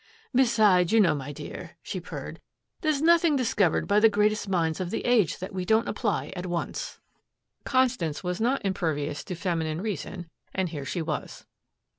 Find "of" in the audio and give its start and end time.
4.79-4.89